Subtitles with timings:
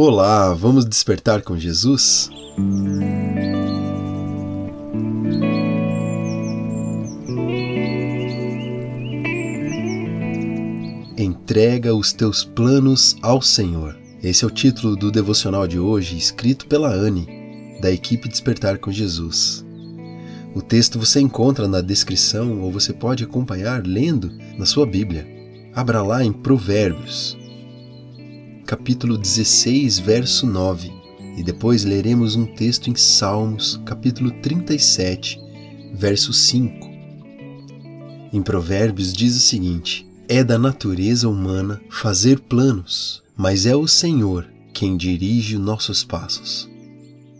[0.00, 2.30] Olá, vamos despertar com Jesus?
[11.18, 13.98] Entrega os teus planos ao Senhor.
[14.22, 17.26] Esse é o título do devocional de hoje, escrito pela Anne,
[17.82, 19.66] da equipe Despertar com Jesus.
[20.54, 25.26] O texto você encontra na descrição ou você pode acompanhar lendo na sua Bíblia.
[25.74, 27.36] Abra lá em Provérbios,
[28.68, 30.92] capítulo 16, verso 9,
[31.38, 35.40] e depois leremos um texto em Salmos, capítulo 37,
[35.94, 36.86] verso 5.
[38.30, 44.46] Em Provérbios diz o seguinte: É da natureza humana fazer planos, mas é o Senhor
[44.74, 46.68] quem dirige nossos passos.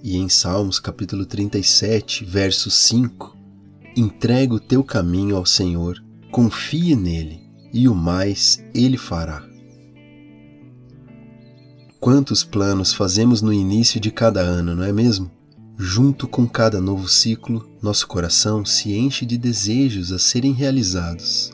[0.02, 3.36] E em Salmos, capítulo 37, verso 5,
[3.94, 9.47] entrega o teu caminho ao Senhor, confie nele, e o mais ele fará.
[12.00, 15.28] Quantos planos fazemos no início de cada ano, não é mesmo?
[15.76, 21.50] Junto com cada novo ciclo, nosso coração se enche de desejos a serem realizados,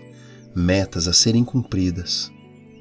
[0.54, 2.30] metas a serem cumpridas.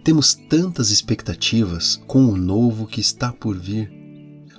[0.04, 3.90] Temos tantas expectativas com o novo que está por vir.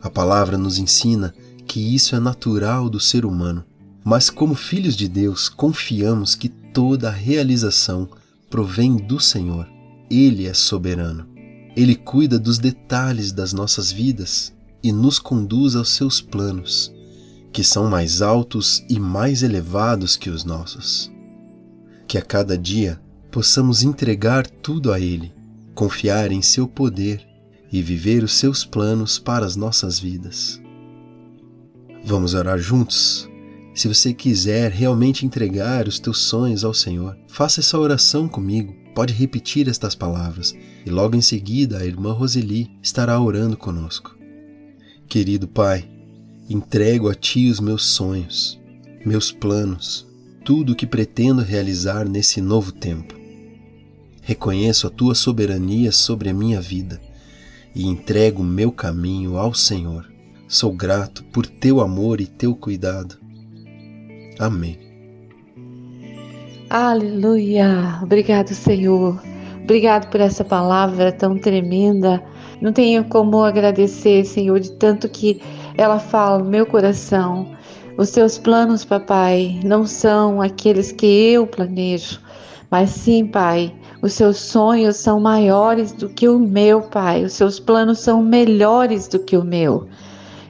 [0.00, 1.34] A palavra nos ensina
[1.66, 3.66] que isso é natural do ser humano,
[4.02, 8.08] mas como filhos de Deus, confiamos que toda a realização
[8.48, 9.68] provém do Senhor.
[10.10, 11.33] Ele é soberano.
[11.76, 16.94] Ele cuida dos detalhes das nossas vidas e nos conduz aos seus planos,
[17.52, 21.10] que são mais altos e mais elevados que os nossos.
[22.06, 25.32] Que a cada dia possamos entregar tudo a Ele,
[25.74, 27.26] confiar em seu poder
[27.72, 30.60] e viver os seus planos para as nossas vidas.
[32.04, 33.28] Vamos orar juntos?
[33.74, 39.12] Se você quiser realmente entregar os teus sonhos ao Senhor, faça essa oração comigo pode
[39.12, 40.54] repetir estas palavras
[40.86, 44.16] e logo em seguida a irmã Roseli estará orando conosco.
[45.08, 45.88] Querido Pai,
[46.48, 48.60] entrego a Ti os meus sonhos,
[49.04, 50.06] meus planos,
[50.44, 53.14] tudo o que pretendo realizar nesse novo tempo.
[54.22, 57.00] Reconheço a Tua soberania sobre a minha vida
[57.74, 60.08] e entrego meu caminho ao Senhor.
[60.46, 63.23] Sou grato por Teu amor e Teu cuidado.
[64.38, 64.78] Amém.
[66.70, 68.00] Aleluia!
[68.02, 69.22] Obrigado, Senhor.
[69.62, 72.22] Obrigado por essa palavra tão tremenda.
[72.60, 75.40] Não tenho como agradecer, Senhor, de tanto que
[75.76, 77.54] ela fala no meu coração.
[77.96, 82.20] Os teus planos, papai, não são aqueles que eu planejo,
[82.70, 83.72] mas sim, pai,
[84.02, 87.24] os seus sonhos são maiores do que o meu, pai.
[87.24, 89.86] Os seus planos são melhores do que o meu.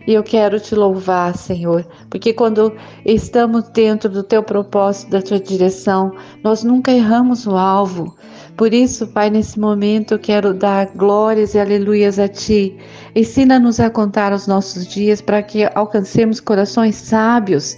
[0.07, 2.73] E eu quero te louvar, Senhor, porque quando
[3.07, 8.15] estamos dentro do teu propósito, da tua direção, nós nunca erramos o alvo.
[8.57, 12.77] Por isso, Pai, nesse momento eu quero dar glórias e aleluias a Ti.
[13.17, 17.77] Ensina-nos a contar os nossos dias para que alcancemos corações sábios.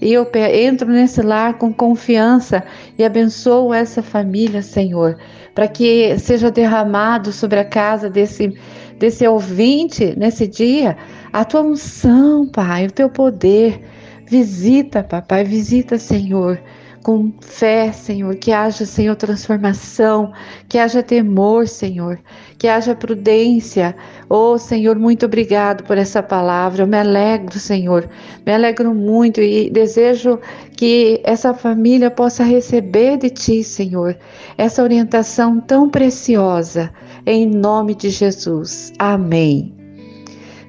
[0.00, 2.64] E eu entro nesse lar com confiança
[2.98, 5.16] e abençoo essa família, Senhor,
[5.54, 8.52] para que seja derramado sobre a casa desse
[8.98, 10.96] desse ouvinte nesse dia,
[11.32, 13.82] a tua unção, Pai, o teu poder.
[14.28, 16.60] Visita, papai, visita, Senhor,
[17.06, 20.32] com fé, Senhor, que haja, Senhor, transformação,
[20.68, 22.18] que haja temor, Senhor,
[22.58, 23.94] que haja prudência.
[24.28, 26.82] Oh, Senhor, muito obrigado por essa palavra.
[26.82, 28.10] Eu me alegro, Senhor,
[28.44, 30.40] me alegro muito e desejo
[30.76, 34.18] que essa família possa receber de Ti, Senhor,
[34.58, 36.92] essa orientação tão preciosa,
[37.26, 38.92] em nome de Jesus.
[38.98, 39.74] Amém.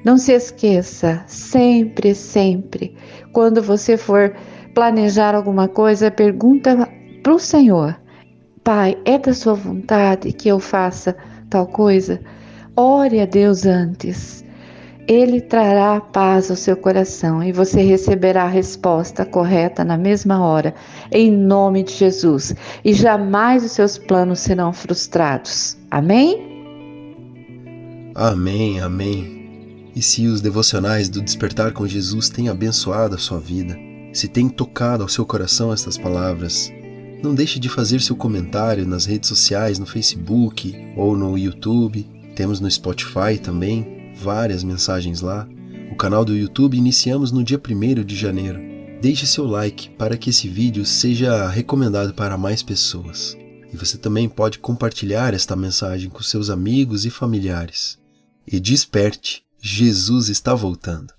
[0.03, 2.95] Não se esqueça, sempre, sempre,
[3.31, 4.35] quando você for
[4.73, 6.89] planejar alguma coisa, pergunta
[7.21, 7.99] para o Senhor:
[8.63, 11.15] Pai, é da Sua vontade que eu faça
[11.49, 12.19] tal coisa?
[12.75, 14.45] Ore a Deus antes.
[15.07, 20.75] Ele trará paz ao seu coração e você receberá a resposta correta na mesma hora,
[21.09, 22.53] em nome de Jesus.
[22.83, 25.77] E jamais os seus planos serão frustrados.
[25.89, 26.57] Amém?
[28.13, 29.91] Amém, amém.
[29.95, 33.77] E se os devocionais do Despertar com Jesus têm abençoado a sua vida,
[34.11, 36.69] se tem tocado ao seu coração estas palavras,
[37.23, 42.05] não deixe de fazer seu comentário nas redes sociais, no Facebook ou no YouTube.
[42.35, 45.47] Temos no Spotify também várias mensagens lá.
[45.91, 48.59] O canal do YouTube iniciamos no dia 1 de janeiro.
[49.01, 53.37] Deixe seu like para que esse vídeo seja recomendado para mais pessoas.
[53.71, 57.99] E você também pode compartilhar esta mensagem com seus amigos e familiares.
[58.45, 61.16] E desperte, Jesus está voltando.